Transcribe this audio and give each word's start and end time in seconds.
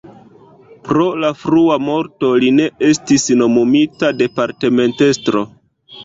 Pro 0.87 1.03
la 1.23 1.27
frua 1.41 1.75
morto 1.89 2.31
li 2.43 2.49
ne 2.59 2.65
estis 2.87 3.25
nomumita 3.41 4.09
departementestro. 4.23 5.45